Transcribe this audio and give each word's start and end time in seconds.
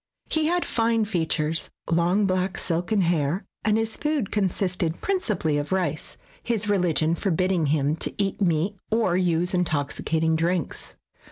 He 0.31 0.47
had 0.47 0.63
very 0.65 0.73
fine 0.73 1.05
features, 1.05 1.69
long 1.87 2.25
black 2.25 2.57
silken 2.57 3.01
hair, 3.01 3.45
and 3.63 3.77
his 3.77 3.95
food 3.95 4.31
consisted 4.31 4.99
principally 4.99 5.59
of 5.59 5.71
rice, 5.71 6.17
his 6.41 6.67
religion 6.67 7.13
forbidding 7.13 7.67
him 7.67 7.95
to 7.97 8.11
eat 8.17 8.41
meat 8.41 8.75
or 8.89 9.15
use 9.15 9.53
intoxicating 9.53 10.35
drinks. 10.35 10.95